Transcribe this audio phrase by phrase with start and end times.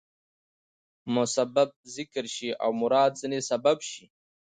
[1.15, 4.03] مسبب ذکر شي او مراد ځني سبب يي.